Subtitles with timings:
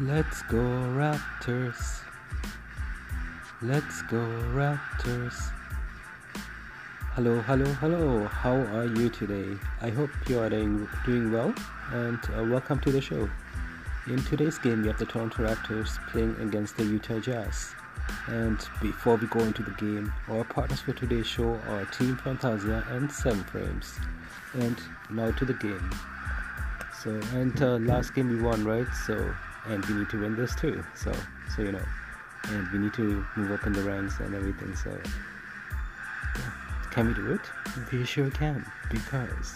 [0.00, 2.00] Let's go Raptors.
[3.62, 4.18] Let's go
[4.52, 5.52] Raptors.
[7.12, 8.26] Hello, hello, hello.
[8.26, 9.56] How are you today?
[9.80, 11.54] I hope you are doing, doing well
[11.92, 13.30] and uh, welcome to the show.
[14.08, 17.72] In today's game, we have the Toronto Raptors playing against the Utah Jazz.
[18.26, 22.84] And before we go into the game, our partners for today's show are Team Fantasia
[22.90, 23.94] and 7 Frames.
[24.54, 24.76] And
[25.08, 25.88] now to the game.
[27.00, 28.88] So, and uh, last game we won, right?
[29.06, 29.32] So,
[29.66, 30.84] and we need to win this too.
[30.94, 31.12] So,
[31.54, 31.84] so you know,
[32.48, 34.74] and we need to move up in the ranks and everything.
[34.76, 36.50] So, yeah.
[36.90, 37.40] can we do it?
[37.90, 39.54] We sure can because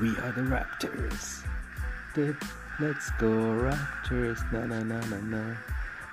[0.00, 1.44] we are the Raptors.
[2.80, 5.56] Let's go Raptors, na na na na na.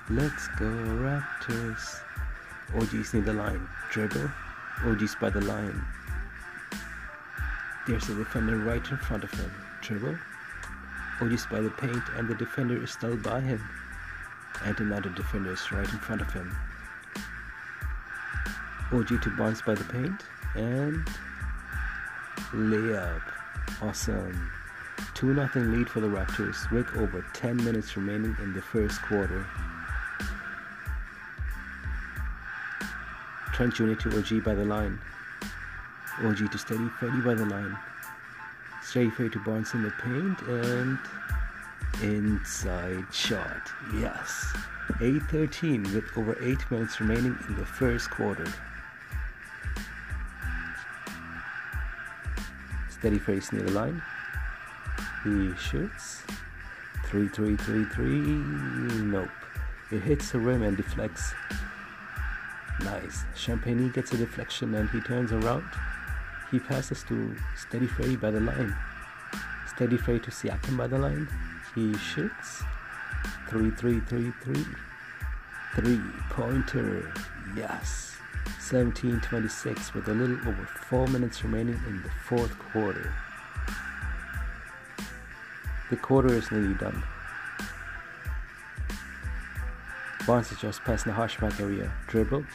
[0.10, 2.02] Let's go Raptors.
[2.76, 3.68] OG's near the line.
[3.91, 4.30] Dribble.
[4.84, 5.85] OG's by the line.
[7.87, 9.52] There's a defender right in front of him.
[9.82, 10.18] Dribble.
[11.21, 13.63] OG's by the paint and the defender is still by him.
[14.63, 16.55] And another defender is right in front of him.
[18.91, 20.24] OG to bounce by the paint
[20.55, 21.05] and
[22.52, 23.21] layup.
[23.82, 24.52] Awesome.
[25.16, 29.46] 2 0 lead for the Raptors with over 10 minutes remaining in the first quarter.
[33.54, 33.93] Trent Jr.
[33.93, 34.99] to OG by the line.
[36.24, 37.77] OG to Steady Freddy by the line.
[38.86, 41.00] Steady Freddy to Barnes in the paint and
[42.04, 43.72] inside shot.
[43.96, 44.54] Yes.
[45.00, 48.46] 8-13 with over 8 minutes remaining in the first quarter.
[52.90, 54.02] Steady face near the line.
[55.24, 56.22] He shoots.
[57.05, 58.05] 3 3 3 3.
[58.05, 59.30] Nope.
[59.92, 61.34] It hits the rim and deflects.
[62.82, 63.24] Nice.
[63.36, 65.66] Champagnie gets a deflection and he turns around.
[66.56, 68.74] He passes to Steady Freddy by the line.
[69.68, 71.28] Steady Freddy to Siakam by the line.
[71.76, 72.64] He shoots.
[73.50, 74.66] 3 3 3 3.
[75.76, 76.00] Three
[76.30, 77.12] pointer.
[77.58, 78.16] Yes.
[78.62, 83.14] 17 26 with a little over 4 minutes remaining in the fourth quarter.
[85.90, 87.04] The quarter is nearly done.
[90.26, 91.92] Barnes is just passing the hash mark area.
[92.08, 92.46] Dribble.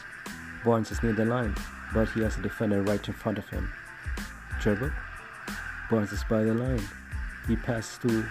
[0.65, 1.55] Barnes is near the line,
[1.93, 3.71] but he has a defender right in front of him.
[5.91, 6.87] Barnes is by the line.
[7.49, 8.27] He passes to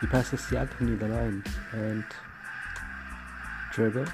[0.00, 2.04] he passes near the line and
[3.72, 4.06] dribble.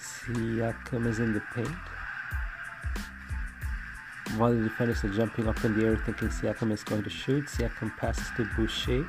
[0.00, 1.68] Siakam is in the paint.
[4.36, 7.44] While the defenders are jumping up in the air thinking Siakam is going to shoot,
[7.46, 9.08] Siakam passes to Boucher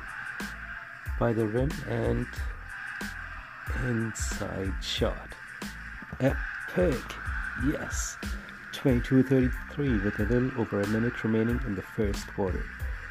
[1.18, 2.26] by the rim and
[3.84, 5.34] inside shot.
[6.20, 7.02] Epic!
[7.66, 8.16] Yes!
[8.86, 12.64] 22-33 with a little over a minute remaining in the first quarter.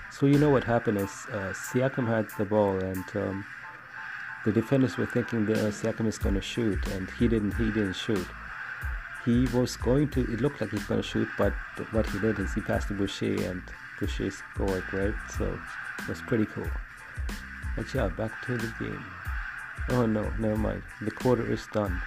[0.09, 3.45] So you know what happened is uh, Siakam had the ball and um,
[4.45, 7.65] the defenders were thinking that uh, Siakam is going to shoot and he didn't he
[7.65, 8.25] didn't shoot.
[9.25, 11.51] He was going to it looked like he's going to shoot but
[11.91, 13.61] what he did is he passed to Boucher and
[13.99, 15.59] Boucher scored right so
[15.99, 16.71] it was pretty cool.
[17.75, 19.05] But yeah back to the game.
[19.89, 22.01] Oh no never mind the quarter is done.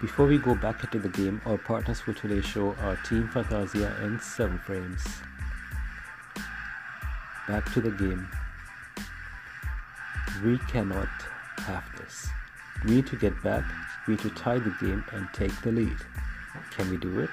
[0.00, 3.96] Before we go back into the game, our partners for today's show are Team Fantasia
[4.00, 5.04] and 7 Frames.
[7.48, 8.28] Back to the game.
[10.44, 11.08] We cannot
[11.58, 12.28] have this.
[12.84, 13.64] We need to get back,
[14.06, 15.96] we need to tie the game and take the lead.
[16.76, 17.30] Can we do it?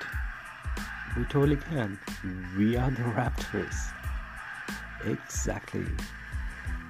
[1.15, 1.99] We totally can.
[2.57, 3.75] We are the Raptors.
[5.05, 5.85] Exactly.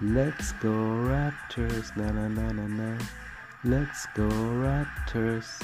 [0.02, 2.98] Let's go Raptors, na na na na na.
[3.66, 5.60] Let's go Raptors.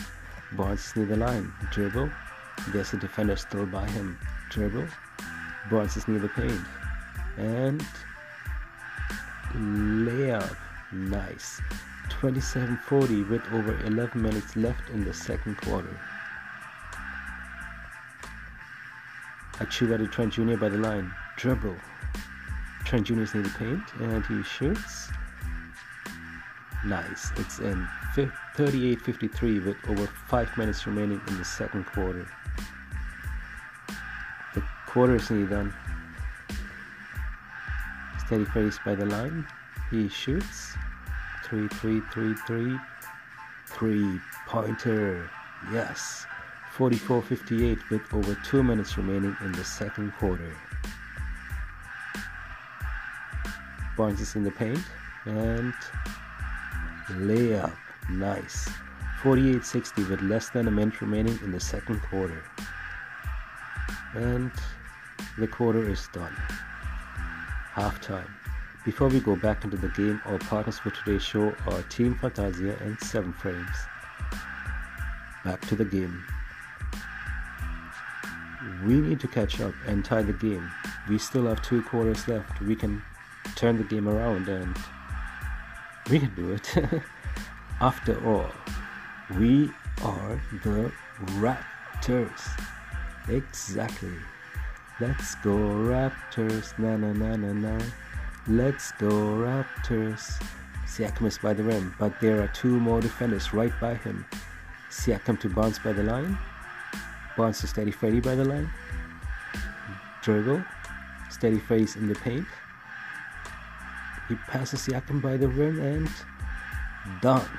[0.53, 1.53] Barnes near the line.
[1.72, 2.09] Dribble.
[2.69, 4.17] There's a defender still by him.
[4.50, 4.88] Dribble.
[5.69, 6.61] Barnes is near the paint.
[7.38, 7.85] And
[9.53, 10.57] layup.
[10.91, 11.61] Nice.
[12.09, 15.95] 27-40 with over 11 minutes left in the second quarter.
[19.59, 20.58] Achiuwa to Trent Jr.
[20.58, 21.14] by the line.
[21.37, 21.75] Dribble.
[22.84, 23.22] Trent Jr.
[23.22, 25.11] is near the paint and he shoots.
[26.84, 27.31] Nice.
[27.37, 32.28] It's in 38-53 with over 5 minutes remaining in the second quarter.
[34.53, 35.73] The quarter is nearly done.
[38.25, 39.47] Steady face by the line.
[39.90, 40.75] He shoots.
[41.46, 42.79] 3 3 3 3
[43.67, 45.29] 3 pointer.
[45.72, 46.25] Yes.
[46.75, 50.55] 44-58 with over 2 minutes remaining in the second quarter.
[53.97, 54.79] Barnes is in the paint
[55.25, 55.73] and
[57.09, 57.75] layup.
[58.09, 58.69] Nice.
[59.21, 62.43] 48-60 with less than a minute remaining in the second quarter.
[64.15, 64.51] And
[65.37, 66.35] the quarter is done.
[67.73, 68.29] Halftime.
[68.83, 72.75] Before we go back into the game, our partners for today's show are Team Fantasia
[72.81, 73.77] and 7 Frames.
[75.45, 76.23] Back to the game.
[78.83, 80.69] We need to catch up and tie the game.
[81.07, 82.59] We still have two quarters left.
[82.61, 83.03] We can
[83.55, 84.75] turn the game around and
[86.09, 86.75] we can do it.
[87.81, 88.45] After all,
[89.39, 89.72] we
[90.03, 90.91] are the
[91.41, 92.39] Raptors.
[93.28, 94.13] Exactly.
[94.99, 95.57] Let's go
[95.89, 96.78] Raptors.
[96.78, 97.83] Na na na na na.
[98.47, 100.39] Let's go Raptors.
[100.85, 104.25] Siakam is by the rim, but there are two more defenders right by him.
[104.91, 106.37] Siakam to bounce by the line.
[107.35, 108.69] Bounce to Steady Freddy by the line.
[110.22, 110.63] Dribble.
[111.31, 112.45] Steady face in the paint.
[114.29, 116.11] He passes Siakam by the rim and
[117.21, 117.49] dunk.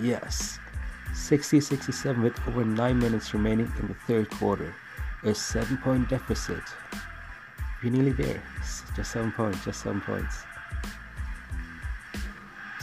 [0.00, 0.58] Yes.
[1.12, 4.74] 60-67 with over 9 minutes remaining in the third quarter.
[5.22, 6.62] A 7 point deficit.
[7.84, 8.42] We're nearly there.
[8.96, 9.62] Just seven points.
[9.62, 10.44] Just seven points.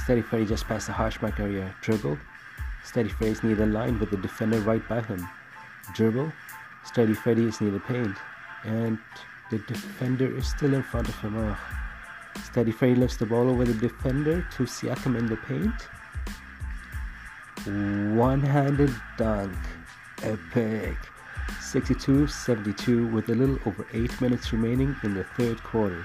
[0.03, 1.73] Steady Freddy just past the hash mark area.
[1.81, 2.19] Dribble.
[2.83, 5.27] Steady Freddy is near the line with the defender right by him.
[5.95, 6.31] Dribble.
[6.85, 8.15] Steady Freddy is near the paint.
[8.63, 8.99] And
[9.49, 11.35] the defender is still in front of him.
[11.35, 11.57] Oh.
[12.43, 15.87] Steady Freddy lifts the ball over the defender to Siakam in the paint.
[18.17, 19.55] One handed dunk.
[20.23, 20.97] Epic.
[21.59, 26.03] 62 72 with a little over 8 minutes remaining in the third quarter.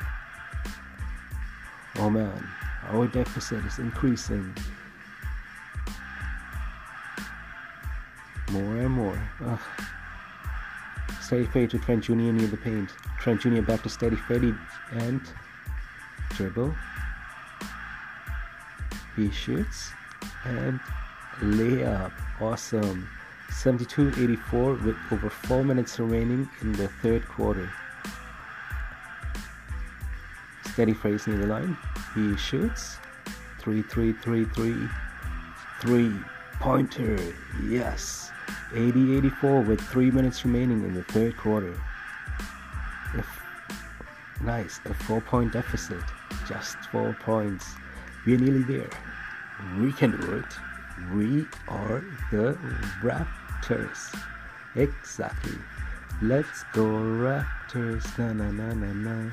[1.96, 2.46] Oh man,
[2.88, 4.54] our deficit is increasing.
[8.50, 9.30] More and more.
[9.44, 9.60] Ugh.
[11.20, 12.12] Steady Freddy to Trent Jr.
[12.12, 12.90] near the paint.
[13.18, 13.62] Trent Jr.
[13.62, 14.54] back to Steady Freddy
[14.92, 15.20] and
[16.30, 16.74] dribble.
[19.16, 19.92] He shoots
[20.44, 20.80] and
[21.40, 22.12] layup.
[22.40, 23.08] Awesome.
[23.50, 27.70] 72-84 with over 4 minutes remaining in the third quarter.
[30.72, 31.76] Steady phrase near the line.
[32.14, 32.98] He shoots.
[33.60, 34.88] 3 3 3 3
[35.80, 36.12] 3
[36.60, 37.18] pointer.
[37.64, 38.30] Yes.
[38.74, 41.74] 80 84 with 3 minutes remaining in the third quarter.
[44.44, 44.80] Nice.
[44.84, 46.02] A 4 point deficit.
[46.46, 47.66] Just 4 points.
[48.26, 48.90] We're nearly there.
[49.80, 50.52] We can do it.
[51.14, 52.58] We are the
[53.02, 54.14] Raptors.
[54.74, 55.58] Exactly.
[56.22, 58.06] Let's go Raptors.
[58.18, 59.30] Na na na na na.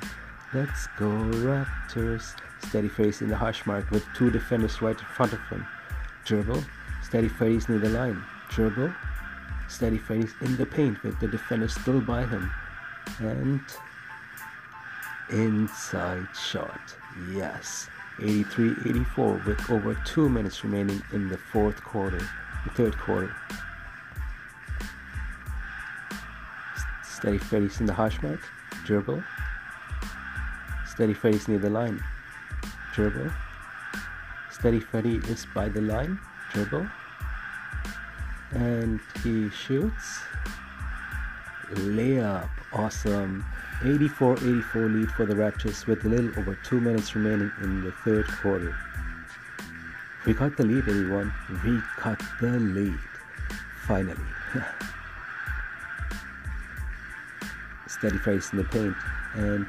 [0.54, 2.36] Let's go Raptors.
[2.68, 5.66] Steady face in the hash mark with two defenders right in front of him.
[6.26, 6.64] Dribble.
[7.04, 8.24] Steady face near the line.
[8.50, 8.94] Dribble.
[9.68, 12.52] Steady face in the paint with the defender still by him.
[13.20, 13.62] And
[15.30, 16.96] inside shot.
[17.32, 17.90] Yes.
[18.18, 22.20] 83-84 with over two minutes remaining in the fourth quarter,
[22.64, 23.36] the third quarter.
[27.04, 28.40] Steady Freddy's in the hash mark,
[28.86, 29.24] dribble.
[30.86, 32.04] Steady Freddy's near the line,
[32.94, 33.32] dribble.
[34.52, 36.20] Steady Freddy is by the line,
[36.52, 36.88] dribble.
[38.52, 40.20] And he shoots.
[41.72, 43.44] Layup, awesome.
[43.82, 48.28] 84-84 lead for the Raptors with a little over 2 minutes remaining in the third
[48.28, 48.76] quarter.
[50.26, 51.34] We got the lead everyone.
[51.66, 53.00] We got the lead.
[53.86, 54.16] Finally.
[57.88, 58.96] Steady face in the paint
[59.36, 59.68] and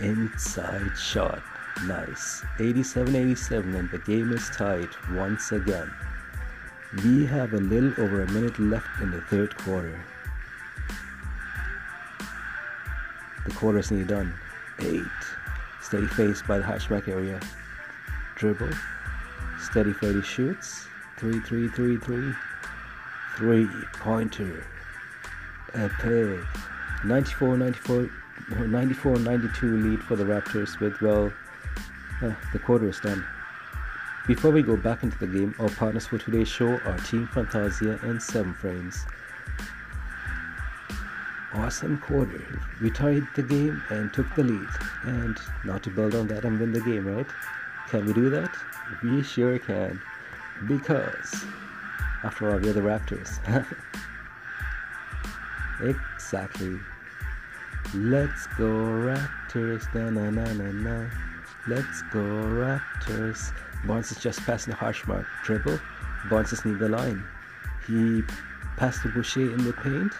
[0.00, 1.42] inside shot.
[1.84, 2.42] Nice.
[2.58, 5.90] 87-87 and the game is tied once again.
[7.04, 10.02] We have a little over a minute left in the third quarter.
[13.56, 14.34] The quarter is nearly done.
[14.80, 15.02] Eight.
[15.80, 17.40] Steady face by the hatchback area.
[18.34, 18.68] Dribble.
[19.58, 20.86] Steady Freddy shoots.
[21.16, 22.34] Three, three, three, three.
[23.38, 24.62] Three pointer.
[25.72, 26.44] Epic.
[27.06, 28.10] 94 94
[28.66, 31.32] 94 92 lead for the Raptors with, well,
[32.22, 33.24] uh, the quarter is done.
[34.26, 37.98] Before we go back into the game, our partners for today's show are Team Fantasia
[38.02, 39.06] and 7 Frames
[41.56, 42.60] awesome quarter.
[42.80, 44.68] We tied the game and took the lead.
[45.04, 47.26] And not to build on that and win the game, right?
[47.88, 48.50] Can we do that?
[49.02, 50.00] We sure can.
[50.66, 51.44] Because,
[52.24, 53.38] after all, we're the Raptors.
[56.14, 56.78] exactly.
[57.94, 61.10] Let's go Raptors, na na na na na.
[61.68, 63.52] Let's go Raptors.
[63.86, 65.26] Barnes is just passing the hash mark.
[65.44, 65.78] Dribble.
[66.28, 67.22] Barnes is near the line.
[67.86, 68.22] He
[68.76, 70.12] passed the Boucher in the paint.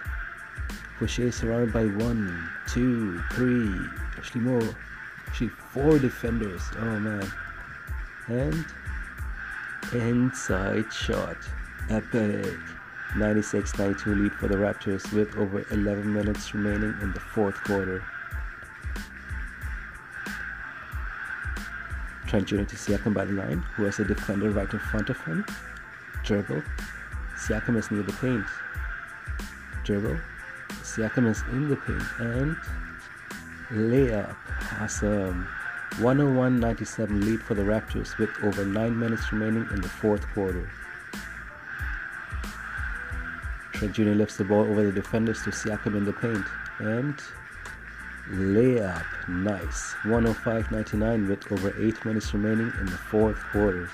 [0.98, 3.70] Boucher is surrounded by one, two, three,
[4.16, 4.62] actually more,
[5.26, 6.62] actually four defenders.
[6.78, 7.32] Oh man.
[8.28, 8.64] And
[9.92, 11.36] inside shot.
[11.90, 12.58] Epic.
[13.14, 18.02] 96-92 lead for the Raptors with over 11 minutes remaining in the fourth quarter.
[22.26, 22.64] Trent Jr.
[22.64, 25.46] to Siakam by the line, who has a defender right in front of him.
[26.24, 26.62] Dribble.
[27.36, 28.44] Siakam is near the paint.
[29.84, 30.18] Dribble.
[30.96, 32.56] Siakam is in the paint and
[33.70, 34.34] layup.
[34.80, 35.46] Awesome.
[35.96, 40.70] 101-97 lead for the Raptors with over 9 minutes remaining in the fourth quarter.
[43.72, 44.12] Trent Jr.
[44.12, 46.46] lifts the ball over the defenders to Siakam in the paint
[46.78, 47.20] and
[48.30, 49.04] layup.
[49.28, 49.94] Nice.
[50.04, 53.90] 105-99 with over 8 minutes remaining in the fourth quarter.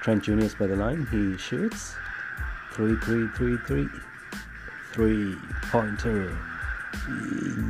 [0.00, 0.38] Trent Jr.
[0.38, 1.06] is by the line.
[1.10, 1.96] He shoots.
[2.78, 3.88] 3 3 3 3.
[4.92, 6.38] Three pointer.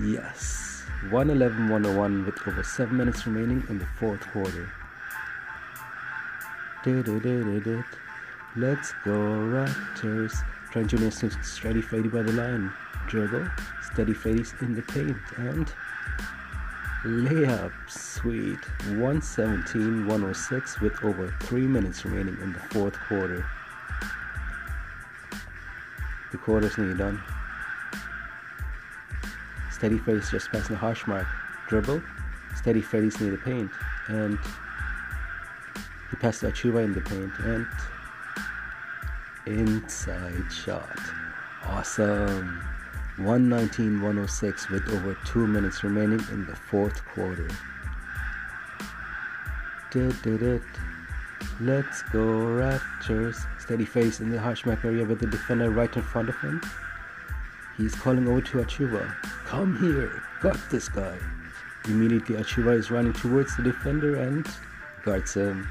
[0.04, 0.84] Yes.
[1.08, 4.70] 111 101 with over 7 minutes remaining in the fourth quarter.
[8.54, 10.34] Let's go Raptors.
[10.72, 11.08] Trent Jr.
[11.42, 12.70] steady faded by the line.
[13.06, 13.48] Dribble.
[13.90, 15.16] Steady fades in the paint.
[15.38, 15.72] And
[17.06, 17.72] layup.
[17.88, 18.62] Sweet.
[18.88, 23.46] 117 106 with over 3 minutes remaining in the fourth quarter.
[26.30, 27.23] The quarter's nearly done.
[29.70, 31.26] Steady face just passing the hash mark.
[31.68, 32.02] Dribble.
[32.56, 33.70] Steady face near the paint.
[34.08, 34.38] And
[36.11, 37.32] he passed to Achiuwa in the paint.
[37.40, 37.66] And
[39.47, 40.99] inside shot.
[41.64, 42.61] Awesome.
[43.16, 47.49] 119 106 with over 2 minutes remaining in the fourth quarter.
[51.61, 53.47] Let's go Raptors.
[53.61, 56.61] Steady face in the hashmark area with the defender right in front of him.
[57.76, 59.14] He's calling over to Achiuwa.
[59.45, 61.16] Come here, got this guy.
[61.87, 64.47] Immediately Achiuwa is running towards the defender and
[65.04, 65.68] guards him.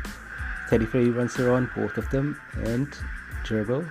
[0.67, 2.87] Steady Freddy runs around both of them and
[3.43, 3.85] dribble.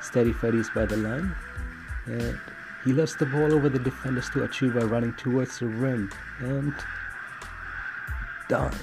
[0.00, 1.34] Steady Freddy's by the line.
[2.06, 2.38] And
[2.84, 6.10] he lets the ball over the defenders to Achiuwa running towards the rim
[6.40, 6.74] and
[8.48, 8.74] dunk.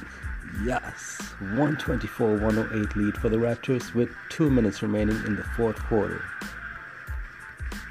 [0.64, 6.24] Yes, 124-108 lead for the Raptors with 2 minutes remaining in the fourth quarter.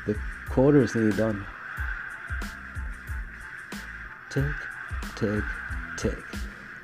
[0.07, 0.17] The
[0.49, 1.47] quarter is nearly done.
[4.31, 4.45] Tick,
[5.17, 5.45] tick,
[5.97, 6.23] tick.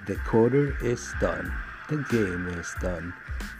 [0.07, 1.53] The quarter is done.
[1.89, 3.13] The game is done.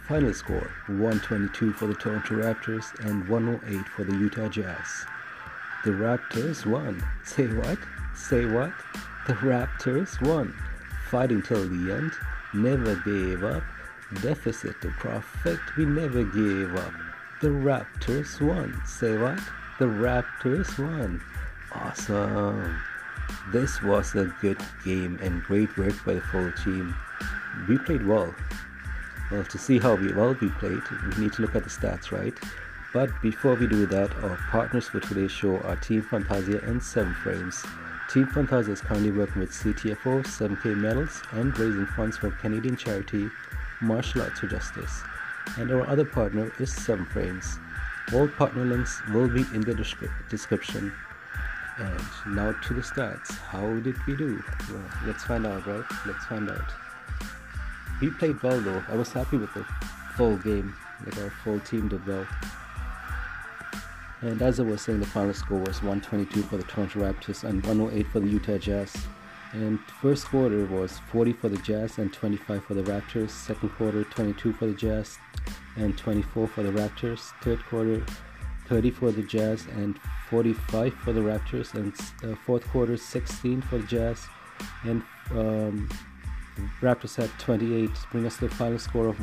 [0.07, 5.05] Final score 122 for the Toronto Raptors and 108 for the Utah Jazz.
[5.85, 7.03] The Raptors won.
[7.23, 7.77] Say what?
[8.15, 8.73] Say what?
[9.27, 10.53] The Raptors won.
[11.13, 12.11] Fighting till the end.
[12.55, 13.61] Never gave up.
[14.23, 15.59] Deficit to profit.
[15.77, 16.91] We never gave up.
[17.39, 18.81] The Raptors won.
[18.87, 19.39] Say what?
[19.77, 21.21] The Raptors won.
[21.71, 22.81] Awesome.
[23.51, 26.95] This was a good game and great work by the full team.
[27.69, 28.33] We played well.
[29.29, 30.81] Well, to see how well we played,
[31.15, 32.33] we need to look at the stats, right?
[32.91, 37.13] But before we do that, our partners for today's show are Team Fantasia and 7
[37.13, 37.63] Frames.
[38.09, 43.29] Team Fantasia is currently working with CTFO, 7K Medals, and raising funds for Canadian charity
[43.81, 45.01] Martial Arts for Justice.
[45.57, 47.57] And our other partner is 7 Frames.
[48.13, 50.93] All partner links will be in the descri- description.
[51.77, 53.35] And now to the stats.
[53.37, 54.43] How did we do?
[54.69, 55.83] Well, let's find out, right?
[56.05, 56.71] Let's find out.
[57.99, 58.83] We played well though.
[58.89, 59.65] I was happy with the
[60.15, 60.75] full game.
[61.05, 62.27] Like our full team did well.
[64.23, 67.61] And as I was saying, the final score was 122 for the Toronto Raptors and
[67.65, 68.95] 108 for the Utah Jazz.
[69.51, 73.31] And first quarter was 40 for the Jazz and 25 for the Raptors.
[73.31, 75.17] Second quarter, 22 for the Jazz
[75.75, 77.33] and 24 for the Raptors.
[77.41, 78.01] Third quarter,
[78.67, 79.99] 30 for the Jazz and
[80.29, 81.73] 45 for the Raptors.
[81.73, 84.25] And uh, fourth quarter, 16 for the Jazz
[84.85, 85.89] and um,
[86.79, 89.19] Raptors had 28, bring us the final score of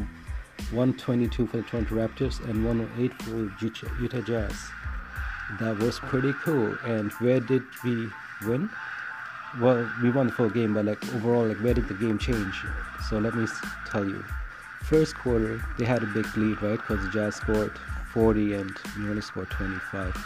[0.72, 3.50] 122 for the Toronto Raptors and 108 for
[3.98, 4.70] Utah Jazz
[5.58, 6.76] that was pretty cool.
[6.84, 8.08] And where did we
[8.46, 8.70] win?
[9.60, 12.54] Well, we won the full game, but like overall, like where did the game change?
[13.08, 13.46] So let me
[13.86, 14.24] tell you.
[14.82, 16.78] First quarter, they had a big lead, right?
[16.78, 17.72] Because the Jazz scored
[18.12, 20.16] 40 and we only scored 25.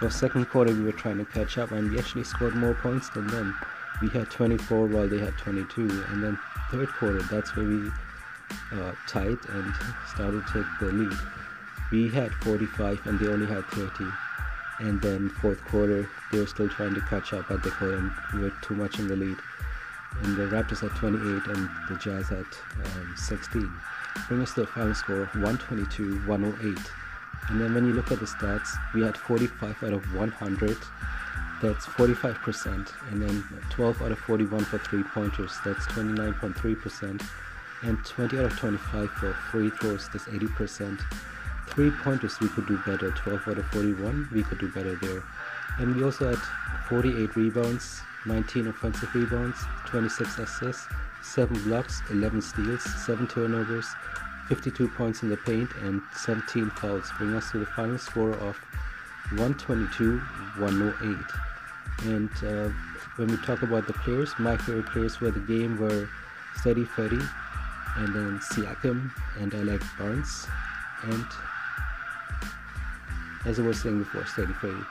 [0.00, 3.08] So second quarter, we were trying to catch up, and we actually scored more points
[3.10, 3.56] than them.
[4.00, 6.38] We had 24 while they had 22, and then
[6.70, 7.90] third quarter, that's where we
[8.72, 9.74] uh, tied and
[10.08, 11.16] started to take the lead.
[11.90, 14.04] We had 45 and they only had 30
[14.82, 18.40] and then fourth quarter they were still trying to catch up but they couldn't we
[18.40, 19.36] were too much in the lead.
[20.22, 22.44] And the raptors had 28 and the jazz had
[22.84, 23.72] um, 16
[24.28, 26.78] bring us to the final score 122 108
[27.48, 30.76] and then when you look at the stats we had 45 out of 100
[31.62, 35.52] that's 45% and then 12 out of 41 for three pointers.
[35.64, 37.22] That's 29.3%
[37.84, 41.00] and 20 out of 25 for free throws that's 80%
[41.68, 45.22] three pointers we could do better 12 out of 41 we could do better there
[45.78, 46.38] and we also had
[46.88, 50.86] 48 rebounds 19 offensive rebounds, 26 assists,
[51.22, 53.86] 7 blocks, 11 steals, 7 turnovers,
[54.48, 58.56] 52 points in the paint, and 17 fouls, bring us to the final score of
[59.36, 60.18] 122
[60.58, 61.16] 108.
[62.04, 62.72] And uh,
[63.16, 66.08] when we talk about the players, my favorite players for the game were
[66.56, 67.20] Steady Freddy,
[67.96, 70.46] and then Siakam, and I like Barnes,
[71.04, 71.26] and
[73.44, 74.84] as I was saying before, Steady Freddy.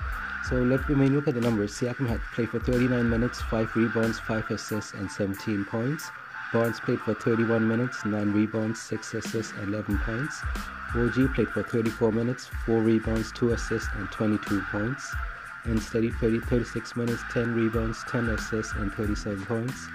[0.50, 1.74] So let me look at the numbers.
[1.74, 6.10] Siakam had played for 39 minutes, 5 rebounds, 5 assists, and 17 points.
[6.52, 10.42] Barnes played for 31 minutes, 9 rebounds, 6 assists, and 11 points.
[10.94, 15.14] OG played for 34 minutes, 4 rebounds, 2 assists, and 22 points.
[15.64, 19.88] And Steady Freddy 36 minutes, 10 rebounds, 10 assists, and 37 points.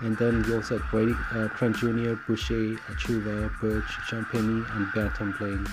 [0.00, 5.34] And then we also had Brady, uh, Trent Jr., Boucher, Achiuwa, Birch, Champagnie, and Banton
[5.38, 5.66] playing.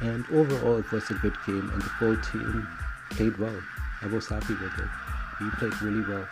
[0.00, 2.66] And overall, it was a good game, and the whole team
[3.10, 3.60] played well.
[4.02, 4.88] I was happy with it.
[5.40, 6.26] We played really well.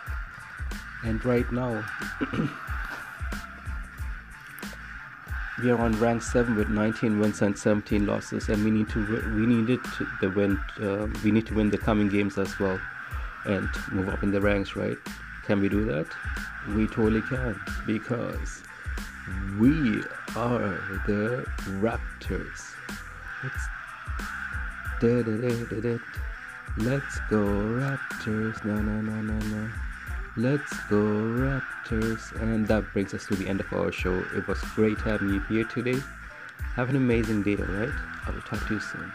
[1.03, 1.85] And right now,
[5.61, 9.05] we are on rank 7 with 19 wins and 17 losses and we need to
[9.35, 12.79] we needed to the win uh, we need to win the coming games as well
[13.45, 14.97] and move up in the ranks right
[15.45, 16.07] can we do that
[16.75, 18.63] we totally can because
[19.59, 20.01] we
[20.35, 21.45] are the
[21.81, 22.73] raptors
[23.43, 23.63] let's
[24.99, 25.97] da, da, da,
[26.77, 27.43] let's go
[27.79, 29.69] raptors no no no no no
[30.39, 32.31] Let's go Raptors.
[32.41, 34.23] And that brings us to the end of our show.
[34.33, 35.99] It was great having you here today.
[36.75, 37.89] Have an amazing day, alright?
[38.25, 39.11] I will talk to you soon.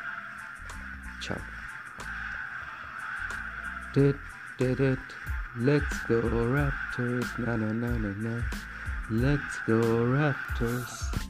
[1.22, 1.40] Ciao.
[3.94, 4.18] Did,
[4.58, 4.98] did it.
[5.56, 7.38] Let's go Raptors.
[7.38, 8.42] Na na na na na.
[9.10, 11.23] Let's go Raptors.